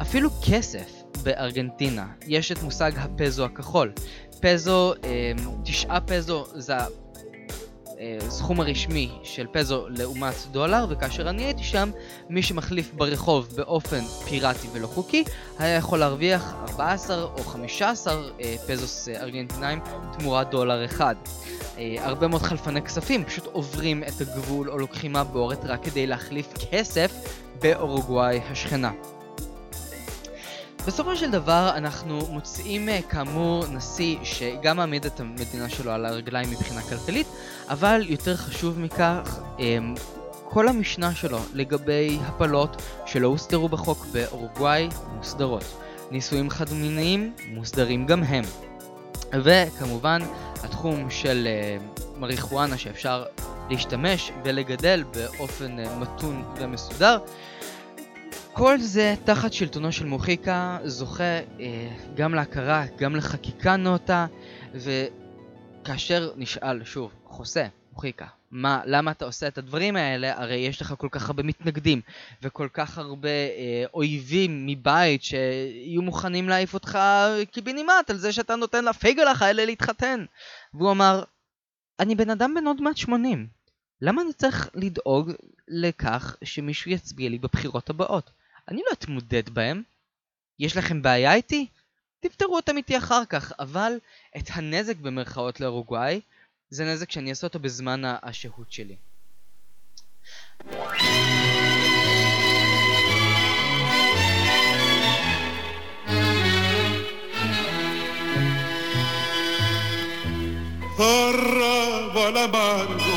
[0.00, 3.92] אפילו כסף בארגנטינה, יש את מושג הפזו הכחול.
[4.40, 5.32] פזו, אה,
[5.64, 6.74] תשעה פזו זה
[8.26, 11.90] הסכום הרשמי של פזו לעומת דולר, וכאשר אני הייתי שם,
[12.28, 15.24] מי שמחליף ברחוב באופן פיראטי ולא חוקי,
[15.58, 19.78] היה יכול להרוויח 14 או 15 אה, פזוס אה, ארגנטינאים
[20.18, 21.14] תמורת דולר אחד.
[21.78, 26.52] אה, הרבה מאוד חלפני כספים פשוט עוברים את הגבול או לוקחים מהבורת רק כדי להחליף
[26.70, 27.12] כסף
[27.62, 28.90] באורוגוואי השכנה.
[30.86, 36.50] בסופו של דבר אנחנו מוצאים אה, כאמור נשיא שגם מעמיד את המדינה שלו על הרגליים
[36.50, 37.26] מבחינה כלכלית,
[37.68, 39.94] אבל יותר חשוב מכך, אמ,
[40.44, 45.64] כל המשנה שלו לגבי הפלות שלא הוסדרו בחוק באורוגוואי מוסדרות.
[46.10, 48.44] נישואים חד-מיניים מוסדרים גם הם.
[49.32, 50.20] וכמובן
[50.62, 51.76] התחום של אה,
[52.18, 53.24] מריחואנה שאפשר
[53.70, 57.18] להשתמש ולגדל באופן אה, מתון ומסודר
[58.60, 64.26] כל זה תחת שלטונו של מוחיקה זוכה אה, גם להכרה, גם לחקיקה נאותה,
[64.74, 70.42] וכאשר נשאל שוב, חוסה, מוחיקה, מה, למה אתה עושה את הדברים האלה?
[70.42, 72.00] הרי יש לך כל כך הרבה מתנגדים,
[72.42, 76.98] וכל כך הרבה אה, אויבים מבית שיהיו מוכנים להעיף אותך
[77.50, 80.24] קיבינימט על זה שאתה נותן לפייגלח האלה להתחתן.
[80.74, 81.22] והוא אמר,
[82.00, 83.46] אני בן אדם בן עוד מעט 80,
[84.02, 85.30] למה אני צריך לדאוג
[85.68, 88.39] לכך שמישהו יצביע לי בבחירות הבאות?
[88.70, 89.82] אני לא אתמודד בהם.
[90.58, 91.66] יש לכם בעיה איתי?
[92.20, 93.92] תפתרו אותם איתי אחר כך, אבל
[94.36, 96.20] את הנזק במרכאות לאורוגוואי,
[96.70, 98.96] זה נזק שאני אעשה אותו בזמן השהות שלי.
[111.00, 113.16] Arrabal amargo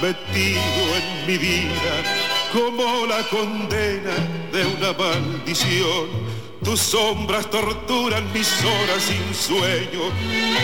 [0.00, 2.23] metido en mi vida
[2.54, 4.14] como la condena
[4.52, 6.06] de una maldición.
[6.62, 10.04] Tus sombras torturan mis horas sin sueño,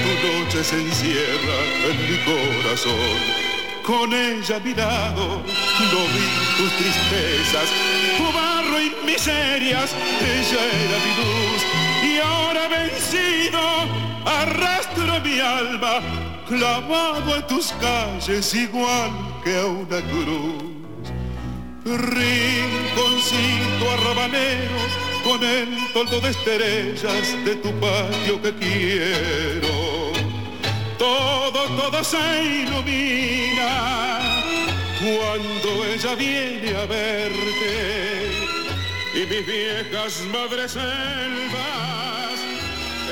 [0.03, 1.59] tu noche se encierra
[1.90, 3.50] en mi corazón.
[3.85, 6.26] Con ella a mi no vi
[6.57, 7.68] tus tristezas,
[8.16, 11.62] tu barro y miserias, ella era mi luz.
[12.05, 13.61] Y ahora vencido,
[14.24, 16.00] arrastro mi alma,
[16.48, 19.11] clavado en tus calles igual
[19.42, 20.70] que a una cruz.
[21.85, 24.93] Rinconcito arrabaneros
[25.25, 30.12] con el toldo de estrellas de tu patio que quiero.
[30.99, 34.21] Todo, todo se ilumina
[35.01, 38.31] cuando ella viene a verte.
[39.14, 42.38] Y mis viejas madreselvas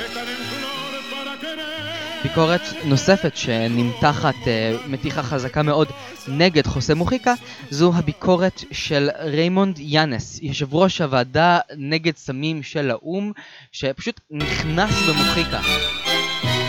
[0.05, 1.98] están en flor para querer.
[2.39, 5.87] ביקורת נוספת שנמתחת אה, מתיחה חזקה מאוד
[6.27, 7.33] נגד חוסה מוחיקה
[7.69, 13.31] זו הביקורת של ריימונד יאנס, יושב ראש הוועדה נגד סמים של האו"ם
[13.71, 15.61] שפשוט נכנס במוחיקה,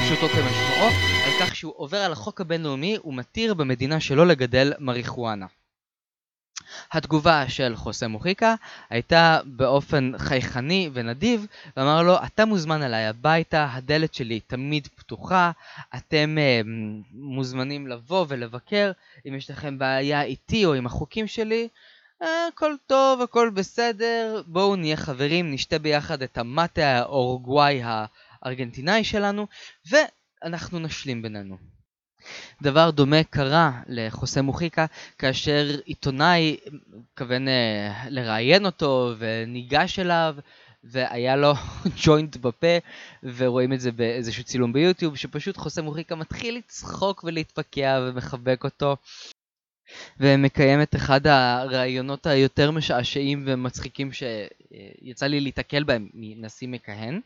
[0.05, 0.89] פשוטו כמשמעו,
[1.27, 5.47] על כך שהוא עובר על החוק הבינלאומי ומתיר במדינה שלו לגדל מריחואנה.
[6.93, 8.55] התגובה של חוסה מוחיקה
[8.91, 15.51] הייתה באופן חייכני ונדיב, ואמר לו, אתה מוזמן אליי הביתה, הדלת שלי תמיד פתוחה,
[15.97, 16.67] אתם uh,
[17.13, 18.93] מוזמנים לבוא ולבקר,
[19.29, 21.69] אם יש לכם בעיה איתי או עם החוקים שלי,
[22.23, 29.47] uh, הכל טוב, הכל בסדר, בואו נהיה חברים, נשתה ביחד את המטה האורוגוואי הארגנטינאי שלנו,
[29.91, 31.80] ואנחנו נשלים בינינו.
[32.63, 34.87] דבר דומה קרה לחוסה מוחיקה
[35.19, 36.57] כאשר עיתונאי
[37.19, 40.37] כוון אה, לראיין אותו וניגש אליו
[40.85, 41.53] והיה לו
[42.05, 42.79] ג'וינט בפה
[43.23, 48.97] ורואים את זה באיזשהו צילום ביוטיוב שפשוט חוסה מוחיקה מתחיל לצחוק ולהתפקע ומחבק אותו
[50.21, 57.21] ומקיים את אחד הראיונות היותר משעשעים ומצחיקים שיצא לי להתקל בהם מנשיא מכהן.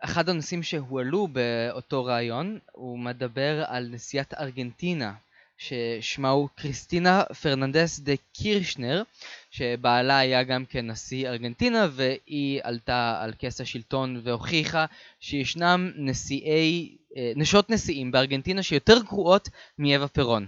[0.00, 5.12] אחד הנושאים שהועלו באותו ראיון הוא מדבר על נשיאת ארגנטינה
[5.58, 9.02] ששמה הוא קריסטינה פרננדס דה קירשנר
[9.50, 14.84] שבעלה היה גם כן נשיא ארגנטינה והיא עלתה על כס השלטון והוכיחה
[15.20, 20.46] שישנם נשיאי, אה, נשות נשיאים בארגנטינה שיותר גרועות מאווה פירון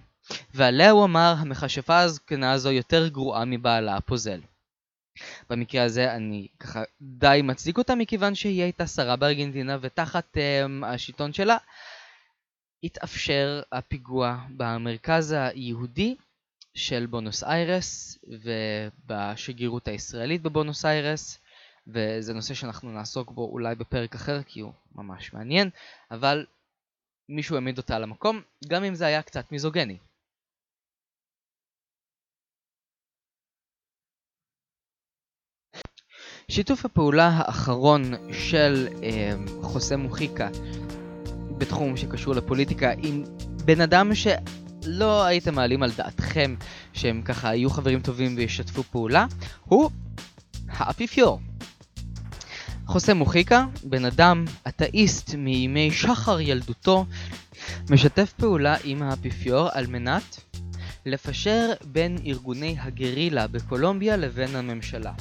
[0.55, 4.41] ועליה הוא אמר המכשפה הזקנה הזו יותר גרועה מבעלה הפוזל
[5.51, 11.33] במקרה הזה אני ככה די מצדיק אותה מכיוון שהיא הייתה שרה בארגנטינה ותחת um, השלטון
[11.33, 11.57] שלה
[12.85, 16.17] התאפשר הפיגוע במרכז היהודי
[16.75, 21.39] של בונוס איירס ובשגרירות הישראלית בבונוס איירס
[21.87, 25.71] וזה נושא שאנחנו נעסוק בו אולי בפרק אחר כי הוא ממש מעניין
[26.11, 26.47] אבל
[27.29, 29.99] מישהו העמיד אותה על המקום גם אם זה היה קצת מיזוגני.
[36.53, 40.49] שיתוף הפעולה האחרון של אה, חוסה מוחיקה
[41.59, 43.25] בתחום שקשור לפוליטיקה עם
[43.65, 46.55] בן אדם שלא הייתם מעלים על דעתכם
[46.93, 49.27] שהם ככה יהיו חברים טובים וישתפו פעולה,
[49.65, 49.91] הוא
[50.69, 51.41] האפיפיור.
[52.87, 57.07] חוסה מוחיקה, בן אדם אתאיסט מימי שחר ילדותו,
[57.91, 60.41] משתף פעולה עם האפיפיור על מנת
[61.07, 65.13] לפשר בין ארגוני הגרילה בקולומביה לבין הממשלה.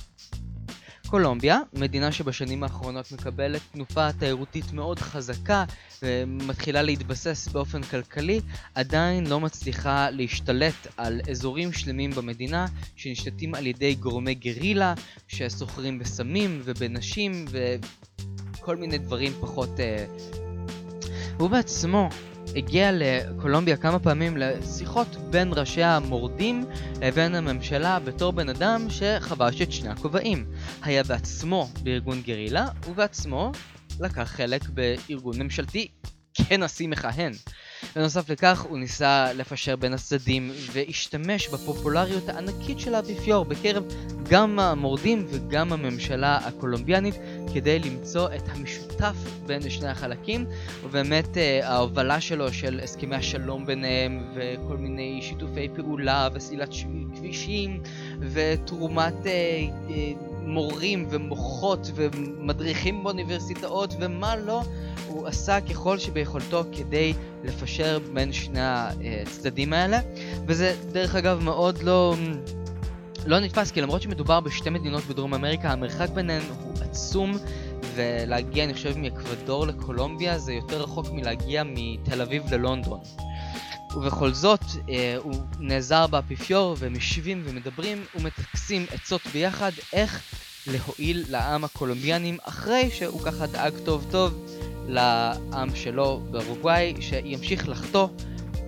[1.11, 5.65] קולומביה, מדינה שבשנים האחרונות מקבלת תנופה תיירותית מאוד חזקה
[6.03, 8.41] ומתחילה להתבסס באופן כלכלי,
[8.75, 14.93] עדיין לא מצליחה להשתלט על אזורים שלמים במדינה שנשתתים על ידי גורמי גרילה
[15.27, 19.79] שסוחרים בסמים ובנשים וכל מיני דברים פחות...
[19.79, 20.05] אה...
[21.37, 22.09] הוא בעצמו
[22.55, 26.65] הגיע לקולומביה כמה פעמים לשיחות בין ראשי המורדים
[27.01, 30.45] לבין הממשלה בתור בן אדם שחבש את שני הכובעים.
[30.81, 33.51] היה בעצמו בארגון גרילה, ובעצמו
[33.99, 35.87] לקח חלק בארגון ממשלתי
[36.33, 37.33] כנשיא מכהן.
[37.95, 43.83] בנוסף לכך הוא ניסה לפשר בין הצדדים והשתמש בפופולריות הענקית של האפיפיור בקרב
[44.29, 47.15] גם המורדים וגם הממשלה הקולומביאנית
[47.53, 49.15] כדי למצוא את המשותף
[49.45, 50.45] בין שני החלקים.
[50.83, 56.69] ובאמת אה, ההובלה שלו של הסכמי השלום ביניהם וכל מיני שיתופי פעולה וסלילת
[57.15, 57.81] כבישים
[58.19, 59.31] ותרומת אה,
[59.89, 64.61] אה, מורים ומוחות ומדריכים באוניברסיטאות ומה לא
[65.07, 69.99] הוא עשה ככל שביכולתו כדי לפשר בין שני הצדדים האלה.
[70.47, 72.15] וזה דרך אגב מאוד לא,
[73.25, 77.37] לא נתפס כי למרות שמדובר בשתי מדינות בדרום אמריקה המרחק ביניהן הוא עצום
[77.95, 82.99] ולהגיע אני חושב מאקוודור לקולומביה זה יותר רחוק מלהגיע מתל אביב ללונדון
[83.95, 90.21] ובכל זאת אה, הוא נעזר באפיפיור והם יושבים ומדברים ומטקסים עצות ביחד איך
[90.67, 94.45] להועיל לעם הקולומביאנים אחרי שהוא ככה דאג טוב טוב
[94.87, 98.07] לעם שלו באורוגוואי שימשיך לחטוא,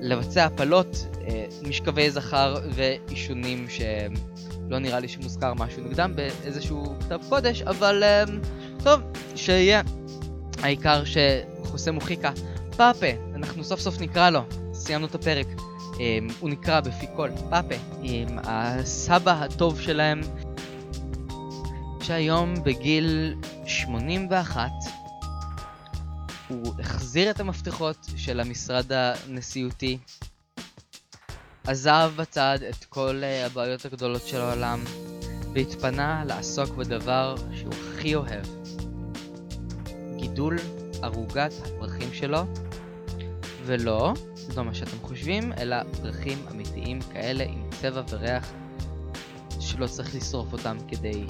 [0.02, 7.62] לבצע הפלות, אה, משכבי זכר ואישונים שלא נראה לי שמוזכר משהו נגדם באיזשהו כתב קודש,
[7.62, 8.24] אבל אה,
[8.84, 9.02] טוב,
[9.36, 9.82] שיהיה.
[10.64, 12.32] העיקר שחוסה מוחיקה,
[12.78, 14.42] פאפה, אנחנו סוף סוף נקרא לו,
[14.74, 15.48] סיימנו את הפרק.
[15.94, 20.22] Um, הוא נקרא בפי קול, פאפה, עם הסבא הטוב שלהם,
[22.02, 24.70] שהיום בגיל 81
[26.48, 29.98] הוא החזיר את המפתחות של המשרד הנשיאותי,
[31.68, 34.84] עזב בצד את כל uh, הבעיות הגדולות של העולם,
[35.54, 38.46] והתפנה לעסוק בדבר שהוא הכי אוהב,
[40.18, 40.58] גידול
[41.02, 42.44] ערוגת הפרחים שלו,
[43.66, 44.14] ולא,
[44.58, 48.52] לא מה שאתם חושבים, אלא פרחים אמיתיים כאלה עם צבע וריח
[49.60, 51.24] שלא צריך לשרוף אותם כדי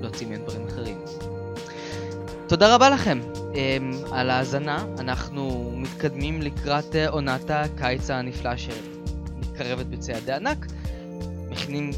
[0.00, 0.98] להוציא מהם דברים אחרים.
[2.48, 3.54] תודה רבה לכם um,
[4.12, 10.66] על ההאזנה, אנחנו מתקדמים לקראת uh, עונת הקיץ הנפלא שמתקרבת בצעדי ענק.
[11.50, 11.90] מכינים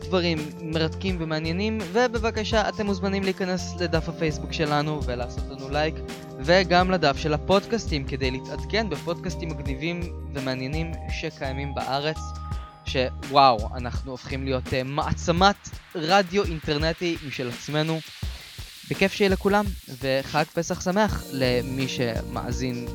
[0.00, 5.94] דברים מרתקים ומעניינים, ובבקשה אתם מוזמנים להיכנס לדף הפייסבוק שלנו ולעשות לנו לייק,
[6.40, 10.00] וגם לדף של הפודקאסטים כדי להתעדכן בפודקאסטים מגניבים
[10.34, 12.18] ומעניינים שקיימים בארץ.
[12.84, 18.00] שוואו, אנחנו הופכים להיות uh, מעצמת רדיו אינטרנטי משל עצמנו.
[18.90, 19.64] בכיף שיהיה לכולם,
[20.02, 22.86] וחג פסח שמח למי שמאזין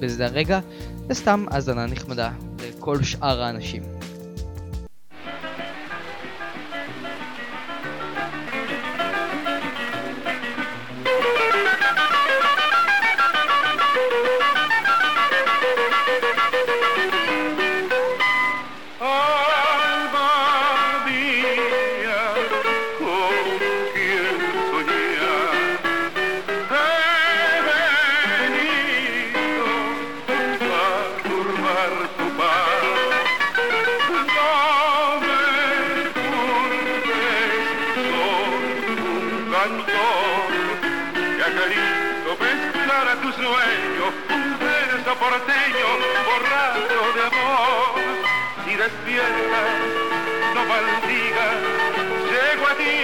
[0.00, 0.60] בזה הרגע,
[1.08, 2.30] וסתם האזנה נחמדה
[2.62, 3.93] לכל שאר האנשים.
[48.84, 49.70] Si despiertas,
[50.54, 51.56] no maldigas,
[52.28, 53.00] llego a ti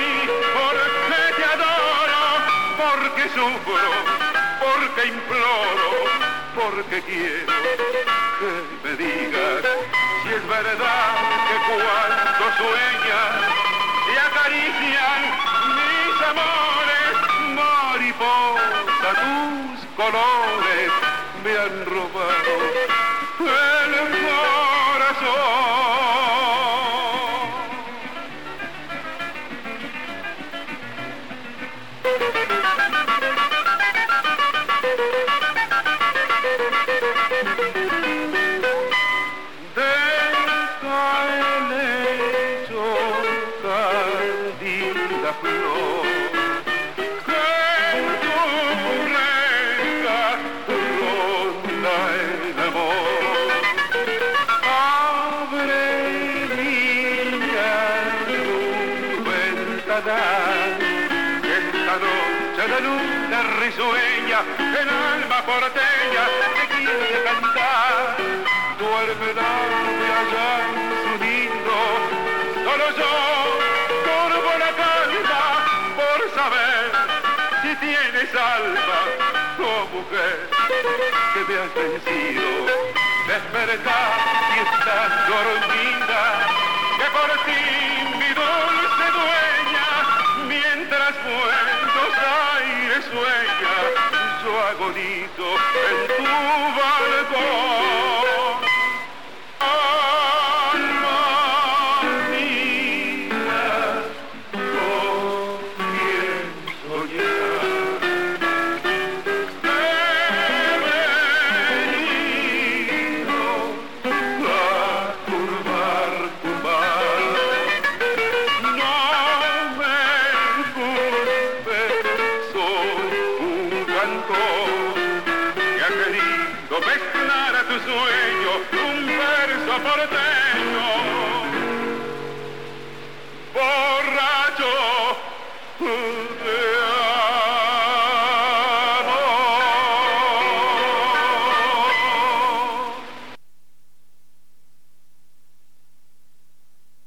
[0.56, 2.22] porque te adoro,
[2.76, 3.92] porque sufro,
[4.60, 5.90] porque imploro,
[6.54, 7.52] porque quiero
[8.40, 8.50] que
[8.84, 9.64] me digas
[10.22, 11.16] si es verdad
[11.48, 13.32] que cuando sueñas
[14.04, 15.20] te acarician
[15.78, 17.08] mis amores,
[17.56, 20.92] mariposa, tus colores
[21.42, 22.52] me han robado
[23.38, 23.94] el
[24.26, 24.69] corazón.
[65.74, 68.16] Te quiere cantar.
[68.78, 71.78] Duerme dame allá en su nido,
[72.64, 73.14] solo yo
[74.06, 75.44] turbo la calma
[75.98, 76.82] por saber
[77.62, 79.00] si tienes alma,
[79.60, 80.38] oh mujer,
[81.34, 82.48] que me has vencido.
[83.28, 84.12] Despertar
[84.48, 86.22] si estás dormida,
[86.98, 87.62] que por ti
[88.18, 89.88] mi dulce dueña,
[90.48, 92.12] mientras buenos
[92.58, 95.48] aires sueña, yo agonizo
[95.90, 96.22] en tu
[96.78, 98.39] balcón.